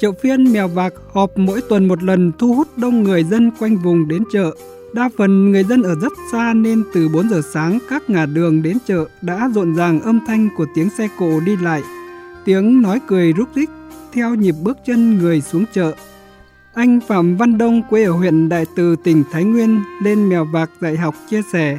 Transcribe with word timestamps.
Chợ 0.00 0.12
phiên 0.12 0.52
Mèo 0.52 0.68
Vạc 0.68 0.94
họp 1.12 1.38
mỗi 1.38 1.60
tuần 1.68 1.88
một 1.88 2.02
lần 2.02 2.32
thu 2.38 2.54
hút 2.54 2.68
đông 2.76 3.02
người 3.02 3.24
dân 3.24 3.50
quanh 3.58 3.76
vùng 3.76 4.08
đến 4.08 4.22
chợ. 4.32 4.50
Đa 4.94 5.10
phần 5.18 5.50
người 5.50 5.64
dân 5.64 5.82
ở 5.82 5.94
rất 6.02 6.12
xa 6.32 6.52
nên 6.54 6.84
từ 6.94 7.08
4 7.08 7.28
giờ 7.28 7.40
sáng 7.52 7.78
các 7.88 8.10
ngả 8.10 8.26
đường 8.26 8.62
đến 8.62 8.76
chợ 8.86 9.04
đã 9.22 9.50
rộn 9.54 9.74
ràng 9.74 10.00
âm 10.00 10.20
thanh 10.26 10.48
của 10.56 10.66
tiếng 10.74 10.90
xe 10.98 11.08
cộ 11.18 11.40
đi 11.40 11.56
lại, 11.56 11.82
tiếng 12.44 12.82
nói 12.82 13.00
cười 13.06 13.32
rúc 13.36 13.48
rích 13.54 13.70
theo 14.12 14.34
nhịp 14.34 14.54
bước 14.62 14.78
chân 14.86 15.18
người 15.18 15.40
xuống 15.40 15.64
chợ. 15.72 15.92
Anh 16.74 17.00
Phạm 17.08 17.36
Văn 17.36 17.58
Đông 17.58 17.82
quê 17.90 18.04
ở 18.04 18.12
huyện 18.12 18.48
Đại 18.48 18.66
Từ 18.76 18.96
tỉnh 18.96 19.24
Thái 19.32 19.44
Nguyên 19.44 19.80
lên 20.02 20.28
Mèo 20.28 20.44
Vạc 20.44 20.70
dạy 20.80 20.96
học 20.96 21.14
chia 21.30 21.42
sẻ 21.52 21.78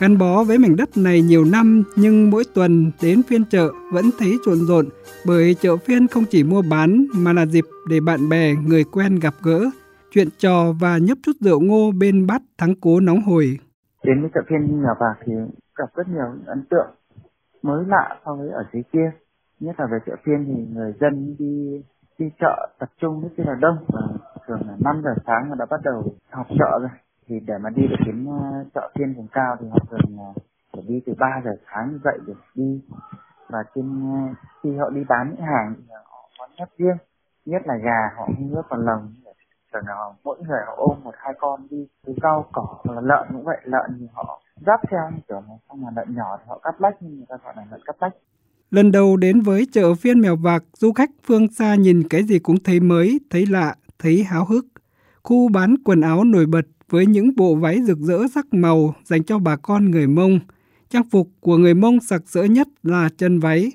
Gắn 0.00 0.18
bó 0.18 0.44
với 0.44 0.58
mảnh 0.58 0.76
đất 0.76 0.88
này 0.96 1.22
nhiều 1.22 1.44
năm 1.44 1.82
nhưng 1.96 2.30
mỗi 2.30 2.44
tuần 2.54 2.90
đến 3.02 3.22
phiên 3.28 3.44
chợ 3.44 3.72
vẫn 3.92 4.04
thấy 4.18 4.38
trộn 4.46 4.58
rộn 4.68 4.84
bởi 5.26 5.54
chợ 5.60 5.76
phiên 5.76 6.08
không 6.08 6.24
chỉ 6.30 6.44
mua 6.44 6.62
bán 6.70 7.06
mà 7.16 7.32
là 7.32 7.46
dịp 7.46 7.64
để 7.90 8.00
bạn 8.06 8.28
bè, 8.28 8.54
người 8.66 8.84
quen 8.92 9.18
gặp 9.22 9.34
gỡ, 9.42 9.60
chuyện 10.10 10.28
trò 10.38 10.72
và 10.80 10.98
nhấp 10.98 11.18
chút 11.22 11.32
rượu 11.40 11.60
ngô 11.60 11.90
bên 12.00 12.26
bát 12.26 12.42
thắng 12.58 12.74
cố 12.80 13.00
nóng 13.00 13.20
hổi. 13.20 13.58
Đến 14.04 14.20
với 14.20 14.30
chợ 14.34 14.40
phiên 14.48 14.82
nhà 14.82 14.94
bạc 15.00 15.14
thì 15.24 15.32
gặp 15.76 15.88
rất 15.94 16.08
nhiều 16.08 16.26
ấn 16.46 16.64
tượng 16.70 16.90
mới 17.62 17.84
lạ 17.86 18.20
so 18.24 18.34
với 18.34 18.48
ở 18.50 18.64
dưới 18.72 18.82
kia. 18.92 19.12
Nhất 19.60 19.80
là 19.80 19.86
về 19.92 19.98
chợ 20.06 20.12
phiên 20.24 20.44
thì 20.46 20.74
người 20.74 20.92
dân 21.00 21.36
đi 21.38 21.82
đi 22.18 22.30
chợ 22.40 22.68
tập 22.78 22.88
trung 23.00 23.22
rất 23.22 23.44
là 23.46 23.54
đông 23.60 23.76
và 23.88 24.00
thường 24.46 24.60
là 24.66 24.76
5 24.80 25.02
giờ 25.04 25.10
sáng 25.26 25.50
là 25.50 25.54
đã 25.58 25.66
bắt 25.70 25.80
đầu 25.84 26.14
học 26.30 26.46
chợ 26.58 26.78
rồi 26.80 26.90
thì 27.26 27.40
để 27.46 27.58
mà 27.58 27.70
đi 27.70 27.82
được 27.86 27.96
đến 28.06 28.26
ờ, 28.26 28.64
chợ 28.74 28.90
phiên 28.94 29.14
vùng 29.14 29.28
cao 29.32 29.56
thì 29.60 29.66
họ 29.68 29.78
thường 29.90 30.18
ờ, 30.18 30.42
phải 30.72 30.82
đi 30.88 31.02
từ 31.06 31.14
3 31.18 31.40
giờ 31.44 31.50
sáng 31.72 31.98
dậy 32.04 32.18
để 32.26 32.34
đi. 32.54 32.80
Và 33.48 33.62
trên 33.74 34.12
ờ, 34.12 34.34
khi 34.62 34.76
họ 34.76 34.90
đi 34.90 35.04
bán 35.08 35.30
những 35.30 35.46
hàng 35.46 35.74
thì 35.78 35.84
họ 36.04 36.28
có 36.38 36.48
nếp 36.58 36.68
riêng 36.78 36.96
nhất 37.44 37.62
là 37.64 37.76
gà 37.76 38.10
họ 38.16 38.26
không 38.26 38.50
nuốt 38.54 38.68
vào 38.68 38.80
lồng. 38.80 39.14
Thường 39.72 39.86
là 39.86 39.94
mỗi 40.24 40.38
người 40.38 40.60
họ 40.66 40.74
ôm 40.76 40.96
một 41.04 41.14
hai 41.16 41.34
con 41.38 41.66
đi 41.70 41.86
từ 42.06 42.14
rau 42.22 42.46
cỏ 42.52 42.66
hoặc 42.84 42.94
là 42.94 43.00
lợn 43.00 43.28
cũng 43.32 43.44
vậy. 43.44 43.60
Lợn 43.64 43.96
thì 44.00 44.06
họ 44.12 44.40
dắt 44.66 44.80
theo 44.90 45.10
kiểu 45.28 45.40
này 45.48 45.56
xong 45.68 45.84
là 45.84 45.90
lợn 45.96 46.16
nhỏ 46.16 46.36
thì 46.38 46.44
họ 46.48 46.58
cắt 46.58 46.80
lách 46.80 46.96
nhưng 47.00 47.16
người 47.16 47.26
ta 47.28 47.36
gọi 47.44 47.54
là 47.56 47.64
lợn 47.70 47.80
cắt 47.86 47.96
lách. 48.00 48.12
Lần 48.70 48.92
đầu 48.92 49.16
đến 49.16 49.40
với 49.40 49.66
chợ 49.72 49.94
phiên 49.94 50.20
mèo 50.20 50.36
vạc, 50.36 50.62
du 50.72 50.92
khách 50.92 51.10
phương 51.24 51.48
xa 51.52 51.74
nhìn 51.74 52.02
cái 52.10 52.22
gì 52.22 52.38
cũng 52.38 52.56
thấy 52.64 52.80
mới, 52.80 53.20
thấy 53.30 53.46
lạ, 53.46 53.74
thấy 53.98 54.24
háo 54.24 54.44
hức. 54.44 54.66
Khu 55.22 55.48
bán 55.48 55.74
quần 55.84 56.00
áo 56.00 56.24
nổi 56.24 56.46
bật 56.46 56.64
với 56.92 57.06
những 57.06 57.30
bộ 57.36 57.54
váy 57.54 57.82
rực 57.82 57.98
rỡ 57.98 58.18
sắc 58.34 58.54
màu 58.54 58.94
dành 59.04 59.24
cho 59.24 59.38
bà 59.38 59.56
con 59.56 59.90
người 59.90 60.06
Mông. 60.06 60.40
Trang 60.90 61.10
phục 61.10 61.28
của 61.40 61.56
người 61.56 61.74
Mông 61.74 62.00
sặc 62.00 62.22
sỡ 62.26 62.44
nhất 62.44 62.68
là 62.82 63.08
chân 63.16 63.38
váy. 63.38 63.72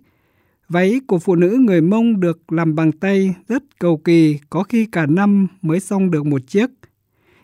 Váy 0.69 1.01
của 1.07 1.19
phụ 1.19 1.35
nữ 1.35 1.57
người 1.59 1.81
Mông 1.81 2.19
được 2.19 2.51
làm 2.51 2.75
bằng 2.75 2.91
tay 2.91 3.35
rất 3.47 3.63
cầu 3.79 3.97
kỳ, 3.97 4.39
có 4.49 4.63
khi 4.63 4.85
cả 4.85 5.05
năm 5.05 5.47
mới 5.61 5.79
xong 5.79 6.11
được 6.11 6.25
một 6.25 6.47
chiếc. 6.47 6.69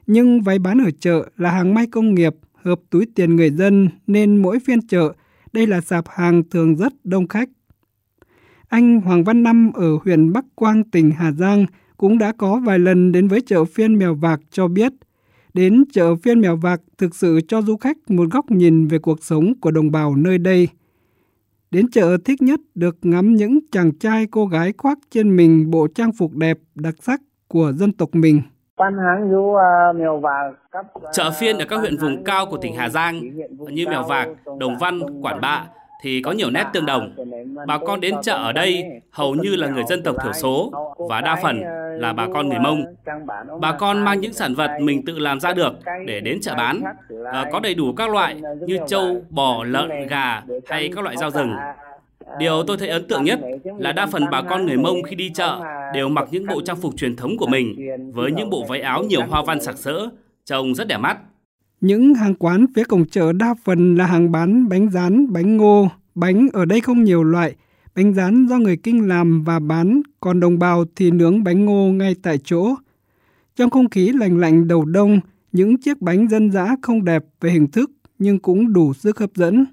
Nhưng 0.07 0.41
váy 0.41 0.59
bán 0.59 0.77
ở 0.85 0.91
chợ 0.99 1.29
là 1.37 1.51
hàng 1.51 1.73
may 1.73 1.87
công 1.87 2.15
nghiệp, 2.15 2.33
hợp 2.53 2.79
túi 2.89 3.05
tiền 3.15 3.35
người 3.35 3.49
dân 3.49 3.89
nên 4.07 4.41
mỗi 4.41 4.59
phiên 4.59 4.87
chợ 4.87 5.13
đây 5.53 5.67
là 5.67 5.81
sạp 5.81 6.05
hàng 6.07 6.43
thường 6.49 6.75
rất 6.75 6.93
đông 7.03 7.27
khách. 7.27 7.49
Anh 8.69 9.01
Hoàng 9.01 9.23
Văn 9.23 9.43
Năm 9.43 9.71
ở 9.73 9.97
huyện 10.03 10.33
Bắc 10.33 10.45
Quang, 10.55 10.83
tỉnh 10.83 11.11
Hà 11.11 11.31
Giang 11.31 11.65
cũng 11.97 12.17
đã 12.17 12.33
có 12.37 12.61
vài 12.65 12.79
lần 12.79 13.11
đến 13.11 13.27
với 13.27 13.41
chợ 13.41 13.65
phiên 13.65 13.99
Mèo 13.99 14.15
Vạc 14.15 14.39
cho 14.51 14.67
biết 14.67 14.93
Đến 15.53 15.83
chợ 15.93 16.15
phiên 16.15 16.41
mèo 16.41 16.55
vạc 16.55 16.81
thực 16.97 17.15
sự 17.15 17.39
cho 17.47 17.61
du 17.61 17.77
khách 17.77 17.97
một 18.07 18.23
góc 18.31 18.51
nhìn 18.51 18.87
về 18.87 18.99
cuộc 18.99 19.23
sống 19.23 19.53
của 19.61 19.71
đồng 19.71 19.91
bào 19.91 20.15
nơi 20.15 20.37
đây. 20.37 20.67
Đến 21.71 21.91
chợ 21.91 22.17
thích 22.25 22.41
nhất 22.41 22.59
được 22.75 22.97
ngắm 23.01 23.35
những 23.35 23.59
chàng 23.71 23.91
trai 23.99 24.27
cô 24.31 24.45
gái 24.45 24.73
khoác 24.77 24.97
trên 25.11 25.35
mình 25.35 25.71
bộ 25.71 25.87
trang 25.95 26.11
phục 26.13 26.35
đẹp 26.35 26.57
đặc 26.75 26.95
sắc 27.01 27.21
của 27.47 27.71
dân 27.71 27.91
tộc 27.91 28.09
mình. 28.13 28.41
À, 28.75 28.89
chợ 31.13 31.31
phiên 31.39 31.57
ở 31.57 31.65
các 31.69 31.77
huyện 31.77 31.97
vùng 31.97 32.23
cao 32.23 32.45
của 32.45 32.57
tỉnh 32.57 32.75
Hà 32.75 32.89
Giang 32.89 33.21
như 33.71 33.87
Mèo 33.87 34.03
Vạc, 34.03 34.29
Đồng 34.59 34.77
Văn, 34.77 34.99
Quản 35.21 35.41
Bạ 35.41 35.65
thì 36.03 36.21
có 36.21 36.31
nhiều 36.31 36.49
nét 36.49 36.65
tương 36.73 36.85
đồng. 36.85 37.15
Bà 37.67 37.77
con 37.77 38.01
đến 38.01 38.15
chợ 38.23 38.33
ở 38.33 38.51
đây 38.51 38.85
hầu 39.11 39.35
như 39.35 39.55
là 39.55 39.67
người 39.67 39.83
dân 39.89 40.03
tộc 40.03 40.15
thiểu 40.23 40.33
số 40.33 40.71
và 41.09 41.21
đa 41.21 41.35
phần 41.43 41.61
là 41.99 42.13
bà 42.13 42.27
con 42.33 42.49
người 42.49 42.59
Mông. 42.59 42.83
Bà 43.61 43.71
con 43.71 44.05
mang 44.05 44.21
những 44.21 44.33
sản 44.33 44.53
vật 44.53 44.71
mình 44.81 45.05
tự 45.05 45.19
làm 45.19 45.39
ra 45.39 45.53
được 45.53 45.73
để 46.05 46.19
đến 46.19 46.41
chợ 46.41 46.53
bán. 46.57 46.81
À, 47.31 47.45
có 47.51 47.59
đầy 47.59 47.75
đủ 47.75 47.93
các 47.93 48.09
loại 48.09 48.35
như 48.67 48.77
trâu, 48.87 49.25
bò, 49.29 49.63
lợn, 49.63 49.89
gà 50.07 50.41
hay 50.65 50.89
các 50.95 51.03
loại 51.03 51.17
rau 51.17 51.31
rừng. 51.31 51.55
Điều 52.39 52.63
tôi 52.67 52.77
thấy 52.77 52.89
ấn 52.89 53.07
tượng 53.07 53.23
nhất 53.23 53.39
là 53.77 53.91
đa 53.91 54.05
phần 54.05 54.25
bà 54.31 54.41
con 54.41 54.65
người 54.65 54.77
Mông 54.77 55.03
khi 55.03 55.15
đi 55.15 55.29
chợ 55.29 55.59
đều 55.93 56.09
mặc 56.09 56.27
những 56.31 56.47
bộ 56.47 56.61
trang 56.65 56.77
phục 56.77 56.93
truyền 56.97 57.15
thống 57.15 57.37
của 57.37 57.47
mình 57.47 57.75
với 58.13 58.31
những 58.31 58.49
bộ 58.49 58.65
váy 58.67 58.81
áo 58.81 59.03
nhiều 59.03 59.21
hoa 59.29 59.41
văn 59.47 59.61
sặc 59.61 59.77
sỡ, 59.77 60.09
trông 60.45 60.75
rất 60.75 60.87
đẹp 60.87 60.97
mắt. 60.97 61.17
Những 61.83 62.13
hàng 62.13 62.35
quán 62.35 62.65
phía 62.75 62.83
cổng 62.83 63.05
chợ 63.05 63.33
đa 63.33 63.55
phần 63.63 63.95
là 63.95 64.05
hàng 64.05 64.31
bán 64.31 64.69
bánh 64.69 64.89
rán, 64.89 65.33
bánh 65.33 65.57
ngô. 65.57 65.89
Bánh 66.15 66.47
ở 66.53 66.65
đây 66.65 66.81
không 66.81 67.03
nhiều 67.03 67.23
loại, 67.23 67.55
bánh 67.95 68.13
rán 68.13 68.47
do 68.47 68.57
người 68.57 68.77
Kinh 68.77 69.07
làm 69.07 69.43
và 69.43 69.59
bán, 69.59 70.01
còn 70.19 70.39
đồng 70.39 70.59
bào 70.59 70.85
thì 70.95 71.11
nướng 71.11 71.43
bánh 71.43 71.65
ngô 71.65 71.91
ngay 71.91 72.15
tại 72.21 72.37
chỗ. 72.43 72.75
Trong 73.55 73.69
không 73.69 73.89
khí 73.89 74.11
lành 74.13 74.39
lạnh 74.39 74.67
đầu 74.67 74.85
đông, 74.85 75.19
những 75.51 75.77
chiếc 75.77 76.01
bánh 76.01 76.27
dân 76.27 76.51
dã 76.51 76.75
không 76.81 77.05
đẹp 77.05 77.23
về 77.41 77.51
hình 77.51 77.67
thức 77.67 77.91
nhưng 78.19 78.39
cũng 78.39 78.73
đủ 78.73 78.93
sức 78.93 79.19
hấp 79.19 79.29
dẫn. 79.35 79.65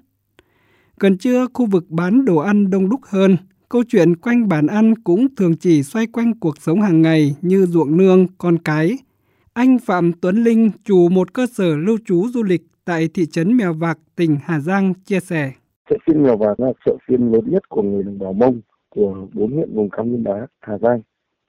Gần 0.99 1.17
trưa, 1.17 1.47
khu 1.53 1.65
vực 1.65 1.89
bán 1.89 2.25
đồ 2.25 2.37
ăn 2.37 2.69
đông 2.69 2.89
đúc 2.89 3.01
hơn. 3.03 3.37
Câu 3.69 3.83
chuyện 3.87 4.15
quanh 4.15 4.47
bàn 4.47 4.67
ăn 4.67 4.95
cũng 4.95 5.35
thường 5.35 5.57
chỉ 5.57 5.83
xoay 5.83 6.07
quanh 6.07 6.39
cuộc 6.39 6.57
sống 6.61 6.81
hàng 6.81 7.01
ngày 7.01 7.35
như 7.41 7.65
ruộng 7.65 7.97
nương, 7.97 8.27
con 8.37 8.57
cái– 8.57 8.97
anh 9.53 9.77
Phạm 9.79 10.11
Tuấn 10.21 10.35
Linh, 10.35 10.71
chủ 10.83 11.09
một 11.09 11.33
cơ 11.33 11.45
sở 11.47 11.75
lưu 11.77 11.97
trú 12.05 12.27
du 12.27 12.43
lịch 12.43 12.61
tại 12.85 13.09
thị 13.13 13.25
trấn 13.25 13.57
Mèo 13.57 13.73
Vạc, 13.73 13.97
tỉnh 14.15 14.37
Hà 14.43 14.59
Giang 14.59 14.93
chia 14.93 15.19
sẻ. 15.19 15.51
Chợ 15.89 15.97
phiên 16.05 16.23
Mèo 16.23 16.37
Vạc 16.37 16.59
là 16.59 16.71
chợ 16.85 16.97
phiên 17.07 17.31
lớn 17.31 17.43
nhất 17.47 17.69
của 17.69 17.81
người 17.81 18.03
đồng 18.03 18.19
bào 18.19 18.33
Mông 18.33 18.61
của 18.89 19.27
bốn 19.33 19.51
huyện 19.51 19.73
vùng 19.73 19.89
cao 19.89 20.05
nguyên 20.05 20.23
đá 20.23 20.47
Hà 20.59 20.77
Giang. 20.77 21.01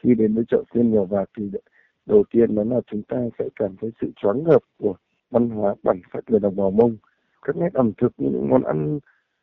Khi 0.03 0.15
đến 0.15 0.35
với 0.35 0.45
chợ 0.49 0.63
phiên 0.75 0.91
Mèo 0.93 1.05
Vạc 1.05 1.31
thì 1.39 1.51
đầu 2.07 2.25
tiên 2.31 2.55
đó 2.55 2.65
là 2.65 2.81
chúng 2.91 3.03
ta 3.03 3.17
sẽ 3.39 3.49
cảm 3.57 3.77
thấy 3.81 3.91
sự 4.01 4.11
choáng 4.17 4.45
ngợp 4.45 4.63
của 4.79 4.95
văn 5.31 5.51
hóa 5.51 5.75
bản 5.83 6.01
sắc 6.13 6.25
người 6.31 6.41
đồng 6.41 6.57
bào 6.57 6.71
Mông. 6.71 6.97
Các 7.43 7.57
nét 7.57 7.73
ẩm 7.73 7.93
thực 8.01 8.13
những 8.19 8.49
món 8.49 8.63
ăn 8.63 8.99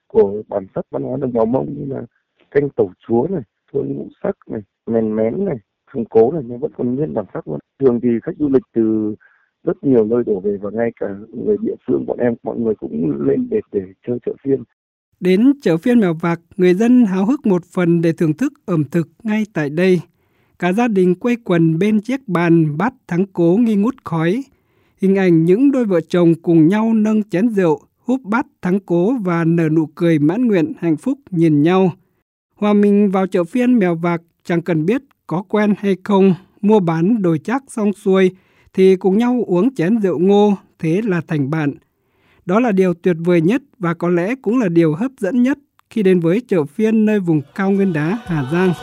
của 0.07 0.43
bản 0.47 0.67
sắc 0.75 0.85
văn 0.91 1.03
hóa 1.03 1.17
đồng 1.21 1.33
bào 1.33 1.45
Mông 1.45 1.73
như 1.77 1.93
là 1.95 2.01
canh 2.51 2.69
tàu 2.69 2.91
chúa 3.07 3.27
này, 3.29 3.41
thôn 3.73 3.87
ngũ 3.87 4.07
sắc 4.23 4.35
này, 4.47 4.61
mèn 4.85 5.15
mén 5.15 5.45
này, 5.45 5.57
không 5.91 6.05
cố 6.05 6.31
là 6.31 6.41
nhưng 6.45 6.59
vẫn 6.59 6.71
còn 6.77 6.95
nguyên 6.95 7.13
bản 7.13 7.25
sắc 7.33 7.47
luôn 7.47 7.59
thường 7.79 7.99
thì 8.03 8.09
khách 8.23 8.37
du 8.39 8.49
lịch 8.49 8.63
từ 8.73 9.15
rất 9.63 9.83
nhiều 9.83 10.05
nơi 10.05 10.23
đổ 10.25 10.39
về 10.39 10.57
và 10.61 10.69
ngay 10.73 10.91
cả 10.99 11.07
người 11.45 11.57
địa 11.61 11.75
phương 11.87 12.05
bọn 12.05 12.17
em 12.17 12.33
mọi 12.43 12.59
người 12.59 12.75
cũng 12.75 13.21
lên 13.21 13.47
để 13.49 13.59
để 13.71 13.81
chơi 14.07 14.17
chợ 14.25 14.33
phiên 14.43 14.63
Đến 15.19 15.53
chợ 15.61 15.77
phiên 15.77 15.99
Mèo 15.99 16.13
Vạc, 16.13 16.41
người 16.57 16.73
dân 16.73 17.05
háo 17.05 17.25
hức 17.25 17.45
một 17.45 17.65
phần 17.65 18.01
để 18.01 18.11
thưởng 18.11 18.33
thức 18.33 18.53
ẩm 18.65 18.83
thực 18.83 19.09
ngay 19.23 19.43
tại 19.53 19.69
đây. 19.69 20.01
Cả 20.59 20.73
gia 20.73 20.87
đình 20.87 21.15
quây 21.15 21.37
quần 21.45 21.79
bên 21.79 22.01
chiếc 22.01 22.27
bàn 22.27 22.77
bát 22.77 22.93
thắng 23.07 23.25
cố 23.33 23.57
nghi 23.59 23.75
ngút 23.75 23.95
khói. 24.03 24.43
Hình 25.01 25.15
ảnh 25.15 25.45
những 25.45 25.71
đôi 25.71 25.85
vợ 25.85 26.01
chồng 26.01 26.33
cùng 26.41 26.67
nhau 26.67 26.93
nâng 26.93 27.23
chén 27.23 27.49
rượu, 27.49 27.81
húp 27.97 28.21
bát 28.23 28.45
thắng 28.61 28.79
cố 28.79 29.13
và 29.23 29.43
nở 29.43 29.69
nụ 29.69 29.85
cười 29.95 30.19
mãn 30.19 30.47
nguyện 30.47 30.73
hạnh 30.79 30.97
phúc 30.97 31.19
nhìn 31.31 31.61
nhau. 31.61 31.91
Hòa 32.59 32.73
mình 32.73 33.11
vào 33.11 33.27
chợ 33.27 33.43
phiên 33.43 33.79
Mèo 33.79 33.95
Vạc 33.95 34.21
chẳng 34.43 34.61
cần 34.61 34.85
biết 34.85 35.01
có 35.27 35.43
quen 35.49 35.73
hay 35.79 35.97
không, 36.03 36.33
mua 36.61 36.79
bán 36.79 37.21
đổi 37.21 37.39
chắc 37.39 37.63
xong 37.67 37.93
xuôi, 37.93 38.31
thì 38.73 38.95
cùng 38.95 39.17
nhau 39.17 39.43
uống 39.47 39.75
chén 39.75 39.99
rượu 39.99 40.19
ngô, 40.19 40.53
thế 40.79 41.01
là 41.03 41.21
thành 41.27 41.49
bạn. 41.49 41.73
Đó 42.45 42.59
là 42.59 42.71
điều 42.71 42.93
tuyệt 42.93 43.15
vời 43.19 43.41
nhất 43.41 43.61
và 43.79 43.93
có 43.93 44.09
lẽ 44.09 44.35
cũng 44.41 44.59
là 44.59 44.69
điều 44.69 44.95
hấp 44.95 45.11
dẫn 45.19 45.43
nhất 45.43 45.57
khi 45.89 46.03
đến 46.03 46.19
với 46.19 46.41
chợ 46.47 46.65
phiên 46.65 47.05
nơi 47.05 47.19
vùng 47.19 47.41
cao 47.55 47.71
nguyên 47.71 47.93
đá 47.93 48.19
Hà 48.25 48.49
Giang. 48.51 48.73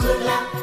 Dracula. 0.00 0.59